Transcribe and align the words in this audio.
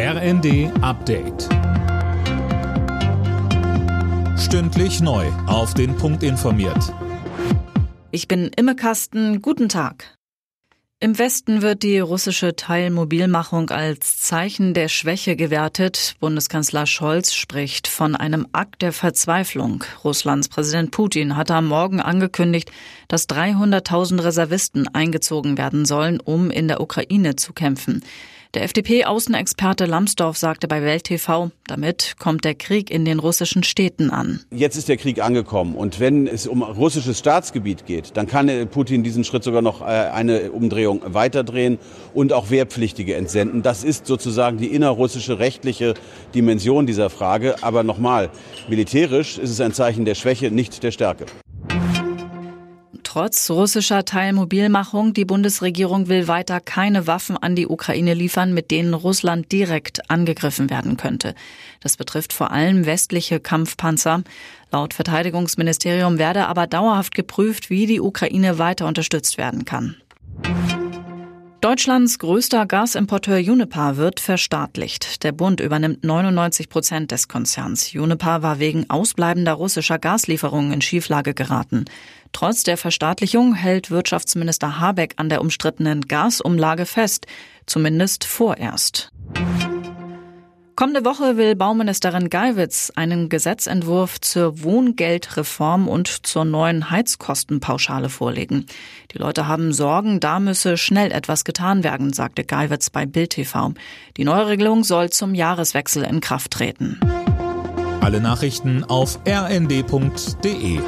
RND 0.00 0.70
Update. 0.80 1.48
Stündlich 4.38 5.00
neu. 5.00 5.26
Auf 5.48 5.74
den 5.74 5.96
Punkt 5.96 6.22
informiert. 6.22 6.94
Ich 8.12 8.28
bin 8.28 8.52
Imme 8.56 8.76
Kasten. 8.76 9.42
Guten 9.42 9.68
Tag. 9.68 10.16
Im 11.00 11.18
Westen 11.18 11.62
wird 11.62 11.82
die 11.82 11.98
russische 11.98 12.54
Teilmobilmachung 12.54 13.70
als 13.70 14.20
Zeichen 14.20 14.72
der 14.72 14.86
Schwäche 14.86 15.34
gewertet. 15.34 16.14
Bundeskanzler 16.20 16.86
Scholz 16.86 17.34
spricht 17.34 17.88
von 17.88 18.14
einem 18.14 18.46
Akt 18.52 18.82
der 18.82 18.92
Verzweiflung. 18.92 19.82
Russlands 20.04 20.48
Präsident 20.48 20.92
Putin 20.92 21.36
hat 21.36 21.50
am 21.50 21.66
Morgen 21.66 22.00
angekündigt, 22.00 22.70
dass 23.08 23.28
300.000 23.28 24.22
Reservisten 24.22 24.86
eingezogen 24.94 25.58
werden 25.58 25.84
sollen, 25.84 26.20
um 26.20 26.52
in 26.52 26.68
der 26.68 26.80
Ukraine 26.80 27.34
zu 27.34 27.52
kämpfen. 27.52 28.04
Der 28.54 28.62
FDP-Außenexperte 28.62 29.84
Lambsdorff 29.84 30.38
sagte 30.38 30.68
bei 30.68 30.82
Welt 30.82 31.04
TV, 31.04 31.50
damit 31.66 32.14
kommt 32.18 32.46
der 32.46 32.54
Krieg 32.54 32.90
in 32.90 33.04
den 33.04 33.18
russischen 33.18 33.62
Städten 33.62 34.08
an. 34.08 34.40
Jetzt 34.50 34.76
ist 34.76 34.88
der 34.88 34.96
Krieg 34.96 35.22
angekommen 35.22 35.76
und 35.76 36.00
wenn 36.00 36.26
es 36.26 36.46
um 36.46 36.62
russisches 36.62 37.18
Staatsgebiet 37.18 37.84
geht, 37.84 38.16
dann 38.16 38.26
kann 38.26 38.48
Putin 38.70 39.02
diesen 39.02 39.22
Schritt 39.24 39.44
sogar 39.44 39.60
noch 39.60 39.82
äh, 39.82 39.84
eine 39.84 40.50
Umdrehung 40.50 41.02
weiterdrehen 41.04 41.78
und 42.14 42.32
auch 42.32 42.48
Wehrpflichtige 42.48 43.16
entsenden. 43.16 43.60
Das 43.60 43.84
ist 43.84 44.06
sozusagen 44.06 44.56
die 44.56 44.68
innerrussische 44.68 45.38
rechtliche 45.38 45.92
Dimension 46.34 46.86
dieser 46.86 47.10
Frage. 47.10 47.56
Aber 47.60 47.82
nochmal, 47.82 48.30
militärisch 48.66 49.36
ist 49.36 49.50
es 49.50 49.60
ein 49.60 49.74
Zeichen 49.74 50.06
der 50.06 50.14
Schwäche, 50.14 50.50
nicht 50.50 50.82
der 50.82 50.90
Stärke. 50.90 51.26
Trotz 53.08 53.48
russischer 53.48 54.04
Teilmobilmachung, 54.04 55.14
die 55.14 55.24
Bundesregierung 55.24 56.08
will 56.08 56.28
weiter 56.28 56.60
keine 56.60 57.06
Waffen 57.06 57.38
an 57.38 57.56
die 57.56 57.66
Ukraine 57.66 58.12
liefern, 58.12 58.52
mit 58.52 58.70
denen 58.70 58.92
Russland 58.92 59.50
direkt 59.50 60.10
angegriffen 60.10 60.68
werden 60.68 60.98
könnte. 60.98 61.34
Das 61.80 61.96
betrifft 61.96 62.34
vor 62.34 62.50
allem 62.50 62.84
westliche 62.84 63.40
Kampfpanzer. 63.40 64.24
Laut 64.70 64.92
Verteidigungsministerium 64.92 66.18
werde 66.18 66.48
aber 66.48 66.66
dauerhaft 66.66 67.14
geprüft, 67.14 67.70
wie 67.70 67.86
die 67.86 68.02
Ukraine 68.02 68.58
weiter 68.58 68.86
unterstützt 68.86 69.38
werden 69.38 69.64
kann. 69.64 69.96
Deutschlands 71.60 72.20
größter 72.20 72.66
Gasimporteur 72.66 73.38
Uniper 73.38 73.96
wird 73.96 74.20
verstaatlicht. 74.20 75.24
Der 75.24 75.32
Bund 75.32 75.58
übernimmt 75.58 76.04
99 76.04 76.68
Prozent 76.68 77.10
des 77.10 77.26
Konzerns. 77.26 77.92
Uniper 77.96 78.42
war 78.42 78.60
wegen 78.60 78.88
ausbleibender 78.88 79.54
russischer 79.54 79.98
Gaslieferungen 79.98 80.72
in 80.72 80.80
Schieflage 80.82 81.34
geraten. 81.34 81.86
Trotz 82.32 82.62
der 82.62 82.76
Verstaatlichung 82.76 83.54
hält 83.54 83.90
Wirtschaftsminister 83.90 84.78
Habeck 84.78 85.14
an 85.16 85.30
der 85.30 85.40
umstrittenen 85.40 86.02
Gasumlage 86.02 86.86
fest, 86.86 87.26
zumindest 87.66 88.24
vorerst. 88.24 89.10
Kommende 90.78 91.04
Woche 91.04 91.36
will 91.36 91.56
Bauministerin 91.56 92.30
Geiwitz 92.30 92.92
einen 92.94 93.28
Gesetzentwurf 93.28 94.20
zur 94.20 94.62
Wohngeldreform 94.62 95.88
und 95.88 96.24
zur 96.24 96.44
neuen 96.44 96.88
Heizkostenpauschale 96.88 98.08
vorlegen. 98.08 98.64
Die 99.10 99.18
Leute 99.18 99.48
haben 99.48 99.72
Sorgen, 99.72 100.20
da 100.20 100.38
müsse 100.38 100.76
schnell 100.76 101.10
etwas 101.10 101.42
getan 101.42 101.82
werden, 101.82 102.12
sagte 102.12 102.44
Geiwitz 102.44 102.90
bei 102.90 103.06
Bild 103.06 103.30
TV. 103.30 103.72
Die 104.16 104.24
neue 104.24 104.46
Regelung 104.46 104.84
soll 104.84 105.10
zum 105.10 105.34
Jahreswechsel 105.34 106.04
in 106.04 106.20
Kraft 106.20 106.52
treten. 106.52 107.00
Alle 108.00 108.20
Nachrichten 108.20 108.84
auf 108.84 109.18
rnd.de 109.26 110.78